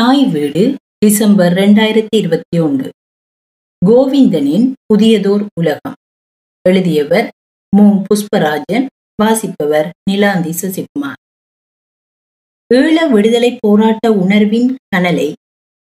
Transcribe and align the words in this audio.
தாய் 0.00 0.26
வீடு 0.26 0.76
டிசம்பர் 0.98 1.52
ரெண்டாயிரத்தி 1.52 2.16
இருபத்தி 2.16 2.58
ஒன்று. 2.58 2.90
கோவிந்தனின் 3.86 4.72
புதியதோர் 4.86 5.46
உலகம். 5.60 5.94
எழுதியவர் 6.68 7.30
மு. 7.76 8.02
புஷ்பராஜன் 8.02 8.86
வாசிப்பவர் 9.22 9.90
நிலாந்தி 10.10 10.52
சசிகுமார். 10.62 11.20
ஈழ 12.74 13.10
விடுதலை 13.10 13.56
போராட்ட 13.60 14.12
உணர்வின் 14.12 14.76
கனலை 14.88 15.32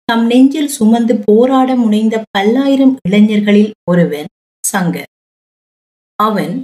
தம் 0.05 0.27
நெஞ்சில் 0.27 0.69
சுமந்து 0.69 1.21
போராட 1.25 1.77
முனைந்த 1.77 2.25
பல்லாயிரம் 2.31 2.97
இளைஞர்களில் 3.09 3.73
ஒருவன் 3.91 4.27
சங்கர் 4.73 5.11
அவன் 6.15 6.63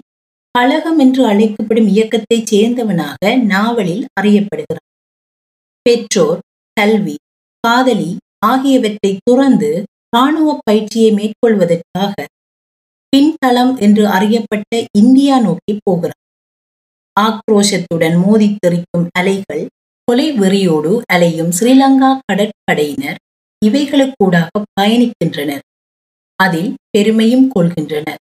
கழகம் 0.51 0.99
என்று 0.99 1.27
அழைக்கப்படும் 1.27 1.89
இயக்கத்தைச் 1.89 2.55
சேர்ந்தவனாக 2.55 3.43
நாவலில் 3.45 4.07
அறியப்படுகிறான். 4.21 5.15
பெற்றோர் 5.83 6.39
கல்வி 6.73 7.17
காதலி 7.67 8.11
ஆகியவற்றை 8.47 9.13
துறந்து 9.23 9.71
இராணுவ 10.09 10.51
பயிற்சியை 10.63 11.11
மேற்கொள்வதற்காக 11.13 12.15
பின்தளம் 13.13 13.73
என்று 13.81 14.05
அறியப்பட்ட 14.09 14.73
இந்தியா 14.99 15.37
நோக்கி 15.41 15.75
போகிறார். 15.83 16.21
ஆக்ரோஷத்துடன் 17.17 18.17
மோதி 18.25 18.49
தெறிக்கும் 18.57 19.07
அலைகள் 19.19 19.65
கொலை 20.05 20.27
வெறியோடு 20.41 20.93
அலையும் 21.13 21.53
ஸ்ரீலங்கா 21.59 22.11
கடற்படையினர் 22.27 23.19
இவைகளுக்கூடாக 23.63 24.63
பயணிக்கின்றனர். 24.77 25.65
அதில் 26.41 26.71
பெருமையும் 26.91 27.47
கொள்கின்றனர். 27.55 28.21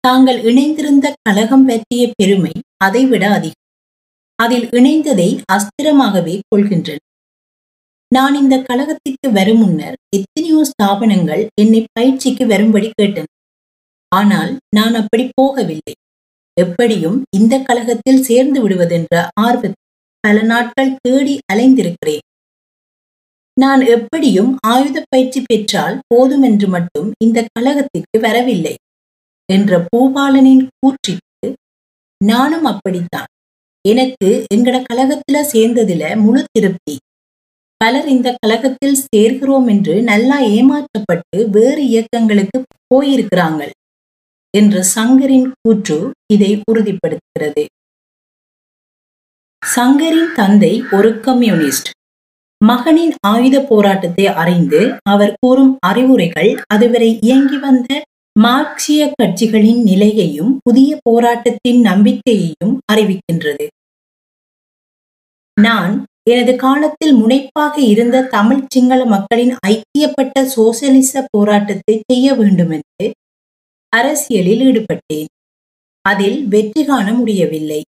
தாங்கள் 0.00 0.40
இணைந்திருந்த 0.42 1.06
கழகம் 1.22 1.66
பற்றிய 1.66 2.04
பெருமை 2.16 2.52
அதைவிட 2.84 3.24
அதிகம். 3.30 3.62
அதில் 4.38 4.66
இணைந்ததை 4.78 5.30
அஸ்திரமாகவே 5.52 6.34
கொள்கின்றனர். 6.48 7.05
நான் 8.12 8.34
இந்த 8.34 8.56
கழகத்திற்கு 8.58 9.28
வரும் 9.32 9.58
முன்னர் 9.58 9.96
எத்தனையோ 10.16 10.58
ஸ்தாபனங்கள் 10.70 11.46
என்னை 11.54 11.80
பயிற்சிக்கு 11.92 12.46
வரும்படி 12.46 12.90
கேட்டன. 13.02 13.24
ஆனால் 14.12 14.52
நான் 14.68 14.94
அப்படி 14.94 15.24
போகவில்லை. 15.40 15.94
எப்படியும் 16.56 17.22
இந்த 17.30 17.54
கழகத்தில் 17.58 18.22
சேர்ந்து 18.22 18.68
விடுவதென்ற 18.68 19.14
ஆர்வத்தில் 19.40 19.82
பல 20.20 20.42
நாட்கள் 20.42 20.96
தேடி 21.02 21.34
அலைந்திருக்கிறேன். 21.52 22.24
நான் 23.56 23.82
எப்படியும் 23.86 24.52
ஆயுத 24.66 25.02
பயிற்சி 25.08 25.40
பெற்றால் 25.40 26.00
போதும் 26.06 26.42
என்று 26.42 26.68
மட்டும் 26.68 27.08
இந்த 27.18 27.44
கழகத்திற்கு 27.58 28.18
வரவில்லை 28.20 28.74
என்ற 29.48 29.78
பூபாலனின் 29.88 30.64
கூற்றிற்கு 30.76 31.48
நானும் 32.20 32.64
அப்படித்தான். 32.64 33.30
எனக்கு 33.84 34.28
எங்கட 34.54 34.76
கழகத்துல 34.90 35.42
சேர்ந்ததுல 35.52 36.04
முழு 36.16 36.42
திருப்தி. 36.52 36.96
பலர் 37.80 38.06
இந்த 38.08 38.28
கழகத்தில் 38.38 39.00
சேர்கிறோம் 39.06 39.66
என்று 39.68 39.94
நல்லா 40.02 40.36
ஏமாற்றப்பட்டு 40.56 41.38
வேறு 41.50 41.82
இயக்கங்களுக்கு 41.88 42.58
போயிருக்கிறாங்கள் 42.86 43.72
என்ற 44.54 44.84
சங்கரின் 44.94 45.48
கூற்று 45.60 45.98
இதை 46.32 46.62
உறுதிப்படுத்துகிறது. 46.72 47.64
சங்கரின் 49.62 50.32
தந்தை 50.34 50.72
ஒரு 50.90 51.10
கம்யூனிஸ்ட். 51.20 51.90
மகனின் 52.60 53.14
ஆயுத 53.26 53.56
போராட்டத்தை 53.60 54.26
அறிந்து 54.42 54.80
அவர் 55.02 55.34
கூறும் 55.40 55.72
அறிவுரைகள் 55.86 56.50
அதுவரை 56.66 57.18
இயங்கி 57.20 57.58
வந்த 57.58 57.88
மார்க்சிய 58.36 59.02
கட்சிகளின் 59.22 59.82
நிலையையும் 59.82 60.52
புதிய 60.62 60.90
போராட்டத்தின் 61.02 61.80
நம்பிக்கையையும் 61.80 62.74
அறிவிக்கின்றது. 62.92 63.66
நான் 65.56 65.94
எனது 66.30 66.56
காலத்தில் 66.56 67.14
முனைப்பாக 67.14 67.80
இருந்த 67.80 68.22
தமிழ் 68.22 68.62
சிங்கள 68.68 69.04
மக்களின் 69.04 69.52
ஐக்கியப்பட்ட 69.66 70.42
சோசியலிச 70.56 71.24
போராட்டத்தை 71.30 72.00
செய்ய 72.12 72.34
வேண்டும் 72.34 72.70
என்று 72.70 73.06
அரசியலில் 73.92 74.60
ஈடுபட்டேன். 74.60 75.28
அதில் 76.04 76.48
வெற்றி 76.48 76.84
காண 76.84 77.12
முடியவில்லை. 77.12 77.82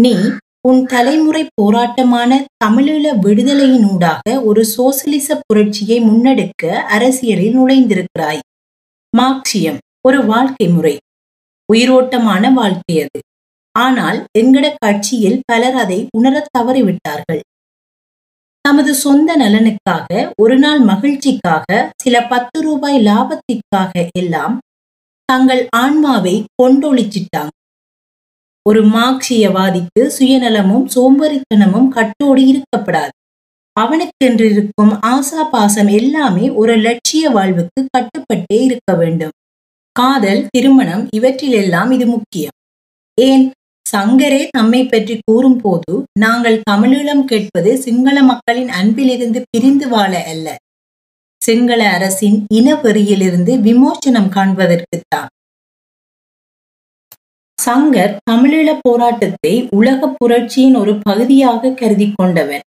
நீ 0.00 0.14
உன் 0.68 0.86
தலைமுறை 0.86 1.48
போராட்டமான 1.54 2.46
தமிழீழ 2.64 3.06
விடுதலையினூடாக 3.24 4.44
ஒரு 4.44 4.64
சோசியலிச 4.64 5.40
புரட்சியை 5.46 5.98
முன்னெடுக்க 6.00 6.72
அரசியலில் 6.96 7.58
நுழைந்திருக்கிறாய். 7.58 8.42
மார்க்சியம் 9.18 9.78
ஒரு 10.08 10.26
வாழ்க்கை 10.26 10.68
முறை. 10.68 10.96
உயிரோட்டமான 11.72 12.52
வாழ்க்கை 12.52 12.94
அது. 13.02 13.20
ஆனால் 13.78 14.24
எங்கட 14.38 14.74
கட்சியில் 14.78 15.42
பலர் 15.44 15.74
அதை 15.74 16.06
உணரத் 16.18 16.48
தவறிவிட்டார்கள். 16.58 17.40
தமது 18.60 18.94
சொந்த 18.94 19.36
நலனுக்காக 19.36 20.30
ஒரு 20.42 20.58
நாள் 20.58 20.80
மகிழ்ச்சிக்காக 20.80 21.90
சில 22.02 22.26
பத்து 22.26 22.60
ரூபாய் 22.60 23.04
லாபத்திற்காக 23.04 24.08
எல்லாம் 24.18 24.58
தங்கள் 25.24 25.68
ஆன்மாவை 25.76 26.44
கொண்டொழிச்சிட்டாங்க. 26.62 27.48
ஒரு 28.68 28.84
மார்க்சியவாதிக்கு 28.84 30.10
சுயநலமும் 30.18 30.86
சோம்பரித்தனமும் 30.94 31.88
கட்டோடு 31.88 32.42
இருக்கப்படாது. 32.42 33.08
அவனுக்கென்றிருக்கும் 33.80 34.98
ஆசா 35.06 35.50
பாசம் 35.50 35.86
எல்லாமே 35.86 36.50
ஒரு 36.50 36.76
லட்சிய 36.76 37.30
வாழ்வுக்கு 37.30 37.86
கட்டுப்பட்டே 37.98 38.62
இருக்க 38.64 38.94
வேண்டும். 38.94 39.30
காதல் 39.92 40.46
திருமணம் 40.50 41.08
இவற்றிலெல்லாம் 41.16 41.90
இது 41.90 42.06
முக்கியம். 42.06 42.50
ஏன்? 43.20 43.52
சங்கரே 43.86 44.40
தம்மை 44.56 44.80
பற்றி 44.84 45.14
கூறும்போது 45.28 45.92
நாங்கள் 46.18 46.58
தமிழீழம் 46.70 47.24
கேட்பது 47.24 47.70
சிங்கள 47.78 48.16
மக்களின் 48.22 48.70
அன்பிலிருந்து 48.80 49.40
பிரிந்து 49.50 49.86
வாழ 49.88 50.12
அல்ல. 50.32 50.46
சிங்கள 51.40 51.80
அரசின் 51.96 52.38
இனவெறியிலிருந்து 52.54 53.52
விமோசனம் 53.60 54.30
காண்பதற்குத்தான் 54.36 55.30
சங்கர் 57.58 58.14
தமிழீழ 58.30 58.68
போராட்டத்தை 58.80 59.54
உலக 59.78 60.08
புரட்சியின் 60.18 60.76
ஒரு 60.82 60.92
பகுதியாக 60.98 61.72
கருதி 61.80 62.06
கொண்டவன். 62.12 62.64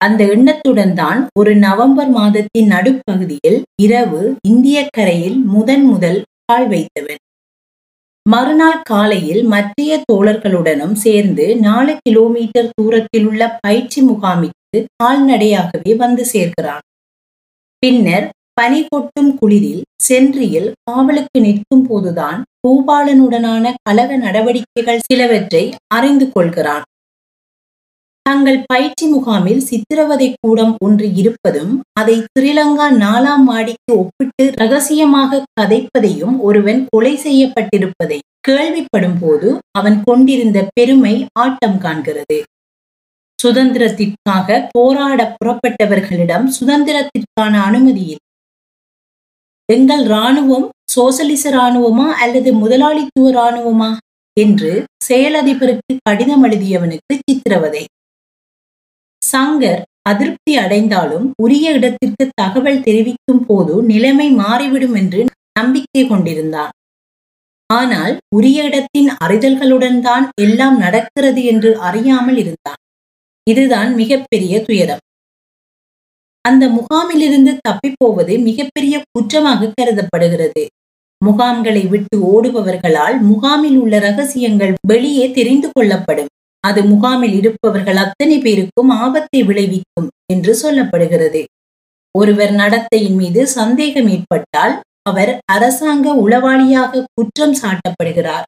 அந்த 0.00 0.20
எண்ணத்துடன் 0.34 0.94
தான் 0.94 1.20
ஒரு 1.40 1.52
நவம்பர் 1.66 2.12
மாதத்தின் 2.18 2.70
நடுப்பகுதியில் 2.74 3.58
இரவு 3.82 4.22
இந்திய 4.50 4.78
கரையில் 4.96 5.38
முதன் 5.54 5.84
முதல் 5.84 6.20
கால் 6.44 6.68
வைத்தவன். 6.68 7.20
மறுநாள் 8.30 8.82
காலையில் 8.82 9.42
மற்றைய 9.44 9.92
தோழர்களுடனும் 10.12 10.96
சேர்ந்து 10.96 11.44
நாலு 11.58 11.92
கிலோமீட்டர் 12.02 12.68
தூரத்தில் 12.74 13.26
உள்ள 13.26 13.42
பயிற்சி 13.60 14.00
முகாமிற்கு 14.02 14.78
கால்நடையாகவே 15.02 15.92
வந்து 15.96 16.24
சேர்க்கிறான் 16.24 16.84
பின்னர் 17.82 18.26
பனி 18.54 18.80
கொட்டும் 18.84 19.30
குளிரில் 19.38 19.82
சென்றியில் 20.02 20.68
காவலுக்கு 20.82 21.38
நிற்கும் 21.40 21.86
போதுதான் 21.86 22.40
பூபாலனுடனான 22.60 23.72
கழக 23.82 24.16
நடவடிக்கைகள் 24.16 25.04
சிலவற்றை 25.06 25.64
அறிந்து 25.88 26.26
கொள்கிறான். 26.32 26.84
தங்கள் 28.30 28.64
பயிற்சி 28.66 29.06
முகாமில் 29.06 29.60
சித்திரவதை 29.60 30.34
கூடம் 30.40 30.76
ஒன்று 30.84 31.14
இருப்பதும் 31.14 31.72
அதை 31.92 32.14
ஸ்ரீலங்கா 32.26 32.86
நாலாம் 33.02 33.44
மாடிக்கு 33.44 33.92
ஒப்பிட்டு 33.96 34.44
ரகசியமாக 34.56 35.40
கதைப்பதையும் 35.60 36.36
ஒருவன் 36.38 36.86
கொலை 36.90 37.12
செய்யப்பட்டிருப்பதை 37.16 38.18
கேள்விப்படும் 38.48 39.18
போது 39.20 39.58
அவன் 39.70 40.00
கொண்டிருந்த 40.04 40.58
பெருமை 40.74 41.26
ஆட்டம் 41.38 41.78
காண்கிறது. 41.78 42.38
சுதந்திரத்திற்காக 43.38 44.68
போராட 44.70 45.36
புறப்பட்டவர்களிடம் 45.36 46.46
சுதந்திரத்திற்கான 46.60 47.54
அனுமதி 47.60 48.04
இல்லை 48.06 48.26
எங்கள் 49.68 50.04
இராணுவம் 50.04 50.68
சோசலிச 50.84 51.44
இராணுவமா 51.50 52.08
அல்லது 52.22 52.52
முதலாளித்துவ 52.52 53.30
இராணுவமா? 53.30 53.96
என்று 54.36 54.72
செயலதிபருக்கு 55.08 55.96
கடிதம் 56.02 56.44
எழுதியவனுக்கு 56.44 57.14
சித்திரவதை. 57.20 57.84
சங்கர் 59.32 59.80
அதிருப்தி 60.02 60.52
அடைந்தாலும் 60.56 61.26
உரிய 61.42 61.72
இடத்திற்கு 61.72 62.24
தகவல் 62.34 62.84
தெரிவிக்கும் 62.86 63.44
போது 63.46 63.74
நிலைமை 63.82 64.28
மாறிவிடும் 64.42 64.94
என்று 64.94 65.22
நம்பிக்கை 65.58 66.02
கொண்டிருந்தான் 66.06 66.72
ஆனால் 67.70 68.14
உரிய 68.36 68.60
இடத்தின் 68.62 69.10
அறிதல்களுடன் 69.24 69.98
தான் 70.00 70.24
எல்லாம் 70.40 70.78
நடக்கிறது 70.78 71.42
என்று 71.44 71.70
அறியாமல் 71.80 72.36
இருந்தான் 72.36 72.80
இதுதான் 73.46 73.90
மிகப்பெரிய 73.94 74.54
துயரம். 74.64 75.02
அந்த 76.44 76.64
முகாமிலிருந்து 76.68 77.52
தப்பிப்போவது 77.68 78.34
மிகப்பெரிய 78.48 78.96
குற்றமாக 79.08 79.70
கருதப்படுகிறது. 79.78 80.62
முகாம்களை 81.20 81.82
விட்டு 81.88 82.16
ஓடுபவர்களால் 82.32 83.16
முகாமில் 83.30 83.78
உள்ள 83.78 83.94
ரகசியங்கள் 83.98 84.74
வெளியே 84.88 85.26
தெரிந்து 85.30 85.68
கொள்ளப்படும். 85.72 86.30
அது 86.60 86.80
முகாமில் 86.82 87.34
இருப்பவர்கள் 87.34 87.96
அத்தனை 87.96 88.36
பேருக்கும் 88.38 88.90
ஆபத்தை 89.04 89.40
விளைவிக்கும் 89.42 90.08
என்று 90.32 90.52
சொல்லப்படுகிறது. 90.62 91.42
ஒருவர் 92.14 92.52
நடத்தையின் 92.52 93.14
மீது 93.14 93.40
சந்தேகம் 93.48 94.08
ஏற்பட்டால் 94.08 94.74
அவர் 95.02 95.32
அரசாங்க 95.52 96.06
உளவாளியாக 96.24 97.02
குற்றம் 97.14 97.54
சாட்டப்படுகிறார். 97.54 98.46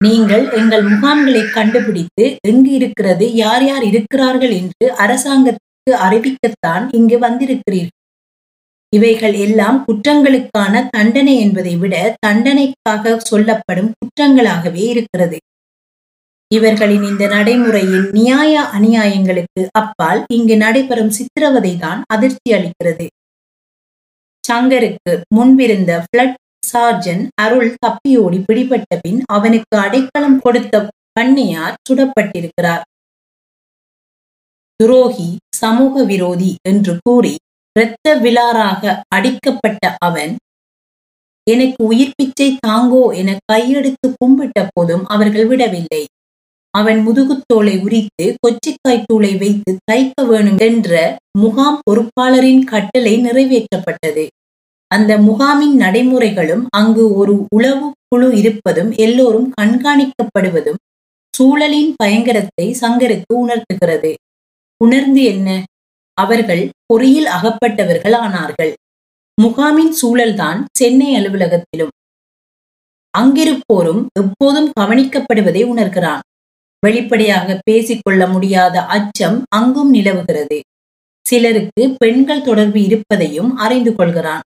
நீங்கள் 0.00 0.44
எங்கள் 0.50 0.82
முகாம்களை 0.82 1.42
கண்டுபிடித்து 1.50 2.24
எங்கு 2.40 2.70
இருக்கிறது 2.70 3.26
யார் 3.34 3.64
யார் 3.64 3.84
இருக்கிறார்கள் 3.84 4.50
என்று 4.50 4.86
அரசாங்கத்துக்கு 5.04 5.92
அறிவிக்கத்தான் 6.06 6.84
இங்கு 6.90 7.18
வந்திருக்கிறீர்கள். 7.18 7.96
இவைகள் 8.92 9.34
எல்லாம் 9.46 9.78
குற்றங்களுக்கான 9.86 10.84
தண்டனை 10.90 11.34
என்பதை 11.40 11.76
விட 11.76 12.16
தண்டனைக்காக 12.26 13.16
சொல்லப்படும் 13.30 13.90
குற்றங்களாகவே 13.98 14.84
இருக்கிறது. 14.94 15.38
இவர்களின் 16.50 17.02
இந்த 17.02 17.24
நடைமுறையின் 17.26 18.06
நியாய 18.10 18.60
அநியாயங்களுக்கு 18.76 19.62
அப்பால் 19.72 20.20
இங்கு 20.28 20.56
நடைபெறும் 20.56 21.10
சித்திரவதை 21.10 21.72
தான் 21.78 22.00
அதிர்ச்சி 22.06 22.50
அளிக்கிறது. 22.52 23.06
சங்கருக்கு 24.44 25.12
முன்பிருந்த 25.34 25.92
பிளட் 26.12 26.38
சார்ஜன் 26.66 27.22
அருள் 27.34 27.74
தப்பியோடி 27.86 28.38
பிடிபட்ட 28.44 28.92
பின் 29.00 29.20
அவனுக்கு 29.26 29.74
அடைக்கலம் 29.78 30.38
கொடுத்த 30.40 30.74
பண்ணையார் 31.20 31.78
சுடப்பட்டிருக்கிறார். 31.88 32.82
துரோகி 34.80 35.30
சமூக 35.56 36.04
விரோதி 36.04 36.50
என்று 36.68 36.92
கூறி 37.02 37.34
இரத்த 37.76 38.14
விழாராக 38.16 38.82
அடிக்கப்பட்ட 39.16 39.96
அவன் 39.98 40.32
எனக்கு 41.46 41.80
உயிர் 41.84 42.16
பிச்சை 42.16 42.48
தாங்கோ 42.66 43.04
என 43.12 43.30
கையெடுத்து 43.52 44.06
கும்பிட்ட 44.14 44.66
போதும் 44.72 45.04
அவர்கள் 45.06 45.46
விடவில்லை. 45.46 46.02
அவன் 46.70 47.08
முதுகுத்தோலை 47.08 47.82
உரித்து 47.82 48.34
கொச்சிக்காய்த்தூளை 48.38 49.38
வைத்து 49.38 49.76
தைக்க 49.92 50.26
வேணும் 50.26 50.58
என்ற 50.58 51.16
முகாம் 51.38 51.80
பொறுப்பாளரின் 51.90 52.64
கட்டளை 52.64 53.14
நிறைவேற்றப்பட்டது. 53.18 54.26
அந்த 54.86 55.18
முகாமின் 55.18 55.76
நடைமுறைகளும் 55.76 56.66
அங்கு 56.70 57.12
ஒரு 57.14 57.46
உளவு 57.54 57.92
குழு 58.08 58.36
இருப்பதும் 58.36 58.90
எல்லோரும் 58.92 59.52
கண்காணிக்கப்படுவதும் 59.60 60.80
சூழலின் 61.38 61.94
பயங்கரத்தை 62.04 62.66
சங்கருக்கு 62.80 63.34
உணர்த்துகிறது. 63.34 64.14
உணர்ந்து 64.84 65.22
என்ன? 65.22 65.64
அவர்கள் 66.14 66.70
பொறியில் 66.86 67.26
அகப்பட்டவர்கள் 67.26 68.14
ஆனார்கள். 68.14 68.72
முகாமின் 69.42 69.92
சூழல்தான் 70.02 70.64
சென்னை 70.76 71.14
அலுவலகத்திலும். 71.14 71.92
அங்கிருப்போரும் 73.18 74.06
எப்போதும் 74.12 74.72
கவனிக்கப்படுவதை 74.80 75.64
உணர்கிறான். 75.64 76.20
வெளிப்படையாக 76.86 77.58
பேசிக்கொள்ள 77.64 78.26
முடியாத 78.26 78.82
அச்சம் 78.86 79.42
அங்கும் 79.48 79.90
நிலவுகிறது. 79.90 80.60
சிலருக்கு 81.26 81.94
பெண்கள் 81.98 82.42
தொடர்பு 82.42 82.82
இருப்பதையும் 82.82 83.56
அறிந்து 83.56 83.94
கொள்கிறான். 83.94 84.40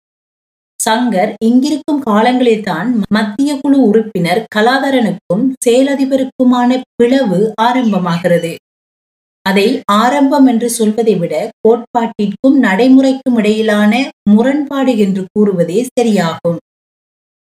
சங்கர் 0.80 1.34
இங்கிருக்கும் 1.46 2.02
காலங்களில்தான் 2.06 2.88
மத்திய 3.10 3.60
குழு 3.62 3.82
உறுப்பினர் 3.82 4.46
கலாதரனுக்கும் 4.56 5.44
செயலதிபருக்குமான 5.66 6.82
பிளவு 6.96 7.54
ஆரம்பமாகிறது. 7.62 8.56
அதை 9.42 9.82
ஆரம்பம் 9.92 10.48
என்று 10.48 10.70
சொல்வதை 10.70 11.16
விட 11.16 11.50
கோட்பாட்டிற்கும் 11.68 12.58
நடைமுறைக்கும் 12.62 13.38
இடையிலான 13.38 14.10
முரண்பாடு 14.30 14.98
என்று 14.98 15.26
கூறுவதே 15.32 15.88
சரியாகும். 16.00 16.60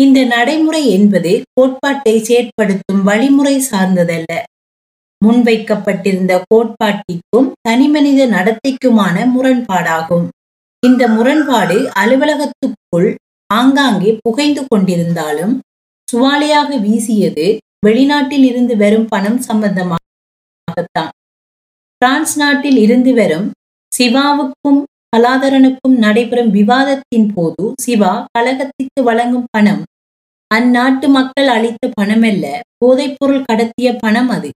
இந்த 0.02 0.24
நடைமுறை 0.24 0.90
என்பது 0.90 1.42
கோட்பாட்டை 1.52 2.14
செயற்படுத்தும் 2.20 3.02
வழிமுறை 3.02 3.62
சார்ந்ததல்ல. 3.70 4.42
முன்வைக்கப்பட்டிருந்த 5.24 6.32
கோட்பாட்டிற்கும் 6.50 7.48
தனிமனித 7.68 8.20
நடத்தைக்குமான 8.26 9.16
முரண்பாடாகும். 9.34 10.26
இந்த 10.82 11.02
முரண்பாடு 11.08 11.76
அலுவலகத்துக்குள் 12.02 13.10
ஆங்காங்கே 13.50 14.12
புகைந்து 14.24 14.62
கொண்டிருந்தாலும் 14.64 15.54
சுவாலியாக 16.08 16.70
வீசியது 16.84 17.46
வெளிநாட்டில் 17.86 18.46
இருந்து 18.48 18.74
வரும் 18.76 19.06
பணம் 19.08 19.38
சம்பந்தமாகத்தான். 19.48 21.12
பிரான்ஸ் 22.02 22.34
நாட்டில் 22.36 22.78
இருந்து 22.84 23.12
வரும் 23.14 23.46
சிவாவுக்கும் 23.92 24.80
கலாதரனுக்கும் 25.16 25.96
நடைபெறும் 26.04 26.50
விவாதத்தின் 26.50 27.28
போது 27.34 27.64
சிவா 27.84 28.12
கழகத்திற்கு 28.36 29.00
வழங்கும் 29.02 29.48
பணம் 29.50 29.82
அந்நாட்டு 30.50 31.06
மக்கள் 31.08 31.48
அளித்த 31.48 31.90
பணமல்ல 32.00 32.44
போதைப்பொருள் 32.78 33.46
கடத்திய 33.50 33.88
பணம் 34.04 34.30
அது. 34.36 34.50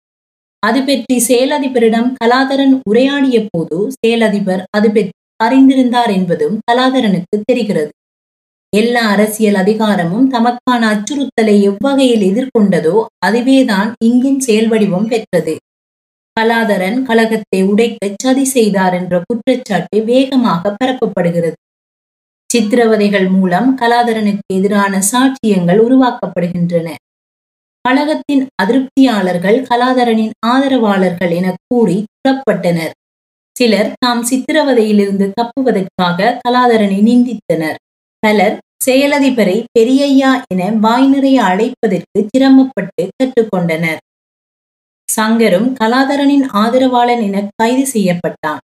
அது 0.67 0.79
பற்றி 0.81 1.15
செயலதிபரிடம் 1.27 2.09
கலாதரன் 2.21 2.73
உரையாடிய 2.89 3.37
போது 3.49 3.77
செயலதிபர் 3.95 4.63
அது 4.77 4.89
பற்றி 4.89 5.13
அறிந்திருந்தார் 5.43 6.11
என்பதும் 6.11 6.55
கலாதரனுக்கு 6.71 7.37
தெரிகிறது. 7.49 7.91
எல்லா 8.73 9.01
அரசியல் 9.09 9.55
அதிகாரமும் 9.55 10.25
தமக்கான 10.31 10.81
அச்சுறுத்தலை 10.93 11.55
எவ்வகையில் 11.61 12.23
எதிர்கொண்டதோ 12.29 12.95
அதுவேதான் 13.25 13.89
இங்கும் 13.99 14.39
செயல் 14.39 14.67
வடிவம் 14.67 15.07
பெற்றது. 15.07 15.53
கலாதரன் 16.37 16.97
கழகத்தை 17.03 17.59
உடைக்க 17.63 18.09
சதி 18.23 18.45
செய்தார் 18.45 18.93
என்ற 18.93 19.21
குற்றச்சாட்டு 19.25 19.99
வேகமாக 20.03 20.73
பரப்பப்படுகிறது. 20.79 21.57
சித்திரவதைகள் 22.49 23.29
மூலம் 23.29 23.69
கலாதரனுக்கு 23.81 24.53
எதிரான 24.53 24.99
சாட்சியங்கள் 25.11 25.79
உருவாக்கப்படுகின்றன. 25.85 26.87
கழகத்தின் 27.85 28.43
அதிருப்தியாளர்கள் 28.63 29.57
கலாதரனின் 29.69 30.31
ஆதரவாளர்கள் 30.47 31.31
என 31.31 31.47
கூறி 31.67 31.97
புறப்பட்டனர். 32.21 32.93
சிலர் 33.55 33.91
தாம் 33.99 34.23
சித்திரவதையிலிருந்து 34.29 35.25
தப்புவதற்காக 35.39 36.29
கலாதரனை 36.43 36.99
நிந்தித்தனர். 37.09 37.77
பலர் 38.23 38.55
செயலதிபரை 38.85 39.57
பெரியையா 39.79 40.31
என 40.53 40.71
வாய் 40.85 41.07
நிறைய 41.07 41.37
அழைப்பதற்கு 41.43 42.19
சிரமப்பட்டு 42.27 43.03
கற்றுக்கொண்டனர் 43.17 44.01
சங்கரும் 45.09 45.67
கலாதரனின் 45.79 46.45
ஆதரவாளன் 46.53 47.21
என 47.21 47.37
கைது 47.55 47.85
செய்யப்பட்டான். 47.93 48.61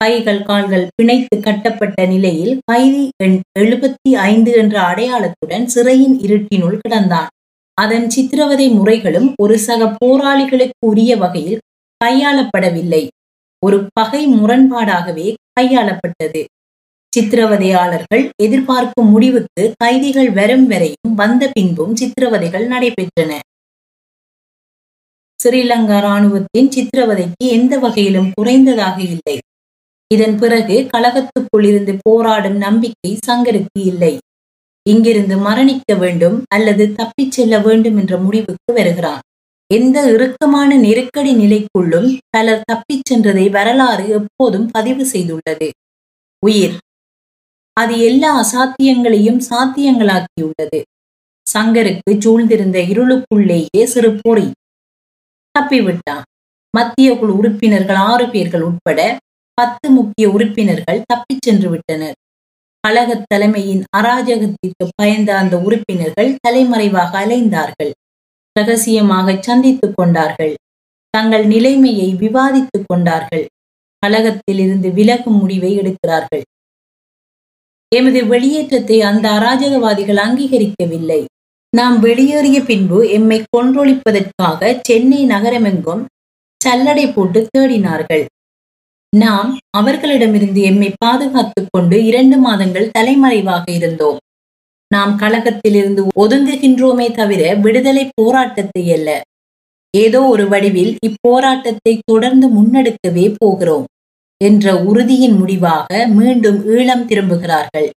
கைகள் 0.00 0.42
கால்கள் 0.42 0.86
பிணைத்து 0.94 1.36
கட்டப்பட்ட 1.40 2.06
நிலையில் 2.06 2.54
கைதி 2.64 3.04
எண் 3.24 3.38
எழுபத்தி 3.58 4.10
ஐந்து 4.30 4.52
என்ற 4.62 4.74
அடையாளத்துடன் 4.80 5.66
சிறையின் 5.74 6.16
இருட்டினுள் 6.26 6.82
கிடந்தான். 6.84 7.30
அதன் 7.74 8.10
சித்திரவதை 8.10 8.68
முறைகளும் 8.68 9.34
ஒரு 9.42 9.58
சக 9.58 9.96
போராளிகளுக்கு 10.04 10.86
உரிய 10.86 11.16
வகையில் 11.16 11.62
கையாளப்படவில்லை. 12.04 13.08
ஒரு 13.66 13.88
பகை 13.92 14.28
முரண்பாடாகவே 14.28 15.34
கையாளப்பட்டது. 15.60 16.44
சித்திரவதையாளர்கள் 17.16 18.30
எதிர்பார்க்கும் 18.42 19.10
முடிவுக்கு 19.10 19.72
கைதிகள் 19.76 20.30
வரும் 20.30 20.66
வரையும் 20.66 21.14
வந்த 21.14 21.50
பின்பும் 21.52 21.96
சித்திரவதைகள் 21.96 22.66
நடைபெற்றன. 22.68 23.38
ஸ்ரீலங்கா 25.44 25.98
ராணுவத்தின் 26.00 26.70
சித்திரவதைக்கு 26.76 27.44
எந்த 27.48 27.78
வகையிலும் 27.78 28.30
குறைந்ததாக 28.40 28.98
இல்லை. 29.00 29.38
இதன் 30.14 30.36
பிறகு 30.36 30.88
கழகத்துக்குள் 30.92 31.66
இருந்து 31.66 31.98
போராடும் 32.02 32.56
நம்பிக்கை 32.56 33.18
சங்கருக்கு 33.26 33.80
இல்லை. 33.84 34.18
இங்கிருந்து 34.90 35.36
மரணிக்க 35.36 35.98
வேண்டும் 35.98 36.44
அல்லது 36.48 36.92
தப்பிச் 36.92 37.30
செல்ல 37.30 37.58
வேண்டும் 37.58 37.96
என்ற 37.96 38.16
முடிவுக்கு 38.18 38.72
வருகிறான். 38.72 39.20
எந்த 39.74 40.12
இறுக்கமான 40.12 40.76
நெருக்கடி 40.76 41.32
நிலைக்குள்ளும் 41.34 42.18
பலர் 42.30 42.62
தப்பிச் 42.64 43.12
சென்றதை 43.12 43.50
வரலாறு 43.50 44.08
எப்போதும் 44.08 44.68
பதிவு 44.70 45.04
செய்துள்ளது. 45.04 45.70
உயிர். 46.46 46.76
அது 47.72 47.98
எல்லா 48.00 48.30
அசாத்தியங்களையும் 48.42 49.40
சாத்தியங்களாக்கியுள்ளது. 49.50 50.82
சங்கருக்கு 51.54 52.12
சூழ்ந்திருந்த 52.18 52.78
இருளுக்குள்ளேயே 52.78 53.84
சிறு 53.84 54.18
பொறி. 54.22 54.50
தப்பிவிட்டான். 55.58 56.22
மத்திய 56.76 57.18
குழு 57.18 57.36
உறுப்பினர்கள் 57.36 57.96
ஆறு 57.96 58.30
பேர்கள் 58.30 58.62
உட்பட 58.62 59.18
பத்து 59.54 59.90
முக்கிய 59.90 60.30
உறுப்பினர்கள் 60.30 61.02
தப்பிச் 61.06 61.42
சென்று 61.42 61.70
விட்டனர். 61.70 62.14
கழகத் 62.86 63.24
தலைமையின் 63.26 63.84
அராஜகத்திற்கு 63.96 64.88
பயந்த 64.94 65.36
அந்த 65.36 65.58
உறுப்பினர்கள் 65.58 66.36
தலைமறைவாக 66.40 67.26
அலைந்தார்கள். 67.26 67.90
ரகசியமாக 68.52 69.36
சந்தித்துக் 69.40 69.92
கொண்டார்கள். 69.96 70.54
தங்கள் 71.10 71.46
நிலைமையை 71.46 72.14
விவாதித்துக் 72.14 72.86
கொண்டார்கள். 72.86 73.48
கழகத்திலிருந்து 74.06 74.92
விலகும் 74.92 75.38
முடிவை 75.38 75.78
எடுக்கிறார்கள். 75.78 76.42
எமது 77.94 78.26
வெளியேற்றத்தை 78.26 79.00
அந்த 79.02 79.30
அராஜகவாதிகள் 79.30 80.16
அங்கீகரிக்கவில்லை. 80.16 81.24
நாம் 81.76 82.00
வெளியேறிய 82.00 82.60
பின்பு 82.60 83.10
எம்மை 83.10 83.42
கொன்றொழிப்பதற்காக 83.56 84.80
சென்னை 84.80 85.26
நகரமெங்கும் 85.26 86.04
சல்லடை 86.64 87.12
போட்டு 87.12 87.48
தேடினார்கள். 87.58 88.24
நாம் 89.18 89.58
அவர்களிடமிருந்து 89.70 90.60
எம்மை 90.62 90.92
பாதுகாத்துக் 90.98 91.68
கொண்டு 91.70 92.04
இரண்டு 92.04 92.36
மாதங்கள் 92.36 92.92
தலைமறைவாக 92.98 93.64
இருந்தோம். 93.72 94.16
நாம் 94.90 95.12
கழகத்திலிருந்து 95.18 96.02
ஒதுங்குகின்றோமே 96.16 97.12
தவிர 97.12 97.54
விடுதலை 97.54 98.10
போராட்டத்தை 98.14 98.92
அல்ல. 98.92 99.22
ஏதோ 99.90 100.20
ஒரு 100.22 100.48
வடிவில் 100.48 100.98
இப்போராட்டத்தை 101.06 101.98
தொடர்ந்து 102.04 102.48
முன்னெடுக்கவே 102.48 103.34
போகிறோம் 103.38 103.84
என்ற 104.40 104.74
உறுதியின் 104.84 105.36
முடிவாக 105.36 106.06
மீண்டும் 106.06 106.58
ஈழம் 106.66 107.04
திரும்புகிறார்கள். 107.04 107.88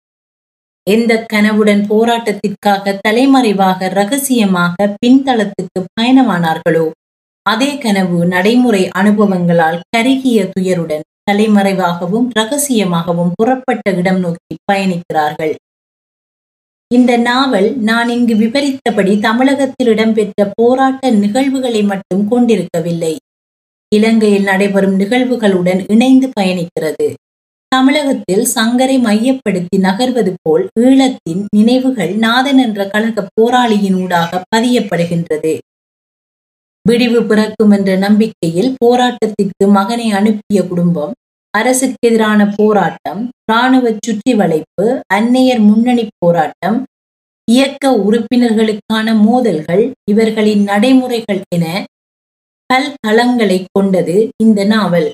எந்த 0.88 1.14
கனவுடன் 1.24 1.84
போராட்டத்திற்காக 1.90 2.94
தலைமறைவாக 3.08 3.90
ரகசியமாக 3.90 4.96
பின்தளத்துக்கு 5.06 5.80
பயணமானார்களோ 6.02 6.86
அதே 7.52 7.78
கனவு 7.78 8.26
நடைமுறை 8.26 8.90
அனுபவங்களால் 8.90 9.80
கருகிய 9.90 10.40
துயருடன் 10.54 11.06
தலைமறைவாகவும் 11.32 12.28
ரகசியமாகவும் 12.40 13.32
புறப்பட்ட 13.36 13.92
இடம் 13.92 14.20
நோக்கி 14.20 14.56
பயணிக்கிறார்கள். 14.72 15.54
இந்த 16.92 17.18
நாவல் 17.18 17.70
நான் 17.80 18.10
இங்கு 18.10 18.36
விவரித்தபடி 18.36 19.14
தமிழகத்தில் 19.20 19.88
இடம்பெற்ற 19.88 20.52
போராட்ட 20.54 21.12
நிகழ்வுகளை 21.24 21.84
மட்டும் 21.84 22.28
கொண்டிருக்கவில்லை. 22.28 23.14
இலங்கையில் 23.96 24.44
நடைபெறும் 24.44 25.00
நிகழ்வுகளுடன் 25.00 25.82
இணைந்து 25.88 26.30
பயணிக்கிறது. 26.40 27.08
தமிழகத்தில் 27.76 28.46
சங்கரை 28.56 28.98
மையப்படுத்தி 29.00 29.78
நகர்வது 29.78 30.34
போல் 30.42 30.66
ஈழத்தின் 30.80 31.42
நினைவுகள் 31.56 32.14
நாதன் 32.26 32.58
என்ற 32.58 32.88
கழக 32.88 33.28
போராளியின் 33.34 33.98
ஊடாக 34.04 34.42
பதியப்படுகின்றது. 34.56 35.54
விடிவு 36.90 37.22
பிறக்கும் 37.22 37.72
என்ற 37.72 37.92
நம்பிக்கையில் 37.96 38.76
போராட்டத்திற்கு 38.86 39.66
மகனை 39.68 40.08
அனுப்பிய 40.12 40.60
குடும்பம் 40.64 41.14
அரசுக்கு 41.54 42.08
எதிரான 42.08 42.42
போராட்டம் 42.56 43.22
இராணுவ 43.52 43.86
சுற்றி 44.06 44.34
வளைப்பு 44.34 44.86
அன்னையர் 45.14 45.60
முன்னணி 45.60 46.06
போராட்டம் 46.18 46.78
இயக்க 47.48 47.92
உறுப்பினர்களுக்கான 48.06 49.14
மோதல்கள் 49.18 49.84
இவர்களின் 50.12 50.64
நடைமுறைகள் 50.64 51.42
என 51.56 51.66
பல்தளங்களை 52.70 53.60
கொண்டது 53.72 54.16
இந்த 54.44 54.60
நாவல். 54.64 55.10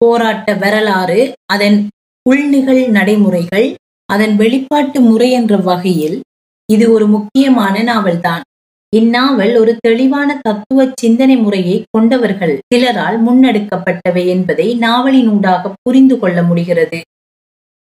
போராட்ட 0.00 0.54
வரலாறு 0.54 1.20
அதன் 1.46 1.78
உள்நிகழ் 2.26 2.82
நடைமுறைகள் 2.90 3.68
அதன் 4.08 4.34
வெளிப்பாட்டு 4.36 5.00
முறை 5.00 5.28
என்ற 5.30 5.56
வகையில் 5.68 6.16
இது 6.68 6.84
ஒரு 6.92 7.06
முக்கியமான 7.06 7.74
நாவல்தான். 7.82 8.42
இந்நாவல் 8.96 9.54
ஒரு 9.56 9.72
தெளிவான 9.80 10.38
தத்துவ 10.42 10.86
சிந்தனை 11.00 11.36
முறையை 11.36 11.76
கொண்டவர்கள். 11.90 12.58
சிலரால் 12.74 13.18
முன்னெடுக்கப்பட்டவை 13.26 14.24
என்பதை 14.26 14.78
நாவலினூடாக 14.80 15.72
புரிந்து 15.82 16.18
கொள்ள 16.18 16.42
முடிகிறது. 16.42 16.98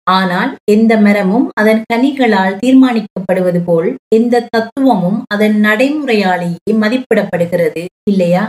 ஆனால் 0.07 0.51
எந்த 0.71 0.97
மரமும் 0.97 1.49
அதன் 1.53 1.81
கனிகளால் 1.93 2.55
தீர்மானிக்கப்படுவது 2.55 3.59
போல் 3.65 3.89
எந்த 4.15 4.45
தத்துவமும் 4.49 5.19
அதன் 5.27 5.57
நடைமுறையாலேயே 5.63 6.73
மதிப்பிடப்படுகிறது 6.73 7.83
இல்லையா? 8.09 8.43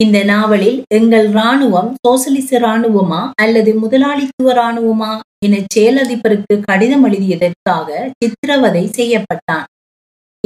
இந்த 0.00 0.24
நாவலில் 0.24 0.78
எங்கள் 0.88 1.28
இராணுவம் 1.28 1.90
சோசலிச 1.94 2.58
இராணுவமா 2.58 3.30
அல்லது 3.42 3.74
முதலாளித்துவ 3.74 4.52
இராணுவமா 4.52 5.12
என 5.46 5.60
செயலதிபருக்கு 5.74 6.54
கடிதம் 6.60 7.04
எழுதியதற்காக 7.04 7.88
சித்திரவதை 8.18 8.84
செய்யப்பட்டான். 8.96 9.66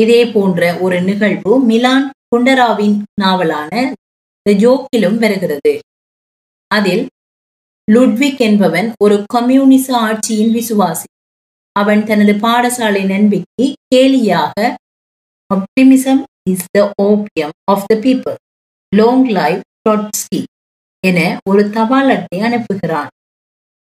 இதே 0.00 0.21
போன்ற 0.26 0.62
ஒரு 0.76 1.02
நிகழ்வு 1.02 1.52
மிலான் 1.61 2.11
குண்டராவின் 2.31 2.97
நாவலான 3.21 3.93
த 4.43 4.52
ஜோக்கிலும் 4.52 5.19
வருகிறது. 5.19 5.78
அதில் 6.75 7.05
லுட்விக் 7.93 8.40
என்பவன் 8.47 8.93
ஒரு 9.05 9.17
கம்யூனிச 9.26 9.87
ஆட்சியின் 10.07 10.52
விசுவாசி. 10.59 11.09
அவன் 11.73 12.05
தனது 12.05 12.33
பாடசாலை 12.33 13.02
நண்பிக்கு 13.07 13.67
கேலியாக 13.95 14.75
optimism 15.55 16.23
is 16.50 16.71
the 16.71 16.93
opium 17.02 17.55
of 17.73 17.87
the 17.87 17.95
people 17.95 18.38
long 18.97 19.26
life 19.31 19.64
Trotsky 19.83 20.40
என 21.07 21.38
ஒரு 21.50 21.71
தபால் 21.71 22.11
அட்டை 22.14 22.38
அனுப்புகிறான். 22.40 23.12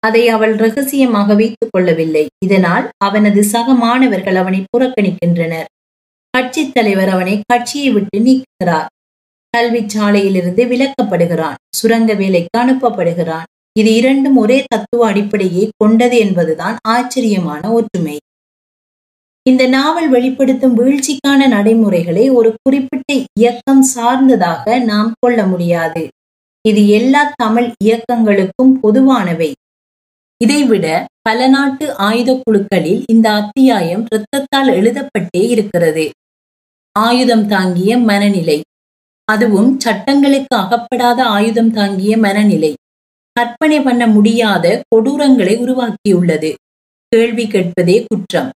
அதை 0.06 0.28
அவள் 0.28 0.54
ரகசியமாக 0.56 1.34
வைத்துக் 1.34 1.72
கொள்ளவில்லை. 1.72 2.26
இதனால் 2.44 2.86
அவனது 3.04 3.42
சக 3.44 3.74
மாணவர்கள் 3.74 4.34
அவனை 4.34 4.60
புறக்கணிக்கின்றனர். 4.72 5.70
கட்சி 6.36 6.70
தலைவர் 6.70 7.08
அவனை 7.08 7.40
கட்சியை 7.46 7.90
விட்டு 7.92 8.18
நீக்குகிறார். 8.18 8.86
கல்வி 9.50 9.80
சாலையிலிருந்து 9.80 10.62
விலக்கப்படுகிறான். 10.72 11.54
சுரங்க 11.76 12.14
வேலைக்கு 12.14 12.58
அனுப்பப்படுகிறான். 12.58 13.46
இது 13.78 13.94
இரண்டும் 13.94 14.36
ஒரே 14.36 14.64
தத்துவ 14.68 15.06
அடிப்படையை 15.06 15.70
கொண்டது 15.76 16.16
என்பதுதான் 16.18 16.76
ஆச்சரியமான 16.88 17.72
ஒற்றுமை. 17.72 18.16
இந்த 19.42 19.66
நாவல் 19.66 20.08
வெளிப்படுத்தும் 20.08 20.76
வீழ்ச்சிக்கான 20.78 21.48
நடைமுறைகளை 21.48 22.30
ஒரு 22.30 22.54
குறிப்பிட்ட 22.62 23.14
இயக்கம் 23.38 23.82
சார்ந்ததாக 23.82 24.78
நாம் 24.78 25.12
கொள்ள 25.18 25.46
முடியாது. 25.46 26.08
இது 26.68 26.88
எல்லா 26.88 27.32
தமிழ் 27.36 27.72
இயக்கங்களுக்கும் 27.84 28.74
பொதுவானவை. 28.82 29.52
இதைவிட 30.44 31.06
பல 31.22 31.48
நாட்டு 31.48 31.94
ஆயுத 31.96 32.40
குழுக்களில் 32.42 33.04
இந்த 33.06 33.30
அத்தியாயம் 33.30 34.06
இரத்தத்தால் 34.14 34.70
எழுதப்பட்டே 34.78 35.42
இருக்கிறது. 35.48 36.10
ஆயுதம் 36.98 37.46
தாங்கிய 37.46 37.98
மனநிலை. 37.98 38.62
அதுவும் 39.24 39.80
சட்டங்களுக்கு 39.80 40.56
அகப்படாத 40.56 41.24
ஆயுதம் 41.24 41.70
தாங்கிய 41.70 42.16
மனநிலை. 42.16 42.74
கற்பனை 43.32 43.80
பண்ண 43.80 44.06
முடியாத 44.06 44.82
கொடூரங்களை 44.94 45.54
உருவாக்கியுள்ளது. 45.58 46.54
கேள்வி 47.08 47.46
கேட்பதே 47.46 48.04
குற்றம். 48.06 48.50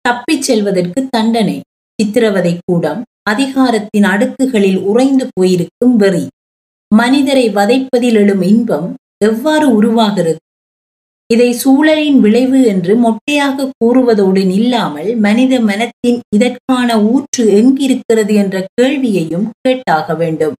தப்பிச் 0.00 0.42
செல்வதற்கு 0.42 1.06
தண்டனை. 1.10 1.60
சித்திரவதை 2.02 2.58
கூடம் 2.64 3.04
அதிகாரத்தின் 3.22 4.04
அடுக்குகளில் 4.04 4.78
உறைந்து 4.78 5.28
போயிருக்கும் 5.32 5.96
வெறி. 5.96 6.28
மனிதரை 6.94 7.50
வதைப்பதில் 7.50 8.12
எழும் 8.12 8.42
இன்பம் 8.42 8.94
எவ்வாறு 9.24 9.74
உருவாகிறது? 9.74 10.36
இதை 11.30 11.48
சூழலின் 11.52 12.18
விளைவு 12.20 12.58
என்று 12.64 12.92
மொட்டையாக 12.96 13.68
கூறுவதோடு 13.78 14.42
நில்லாமல் 14.46 15.10
மனித 15.16 15.54
மனத்தின் 15.60 16.20
இதற்கான 16.36 16.98
ஊற்று 17.02 17.44
எங்கிருக்கிறது 17.56 18.34
என்ற 18.34 18.56
கேள்வியையும் 18.74 19.48
கேட்டாக 19.60 20.14
வேண்டும். 20.14 20.54